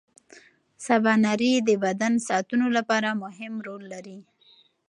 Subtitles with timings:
[0.85, 4.17] سباناري د بدن ساعتونو لپاره مهمه رول لري.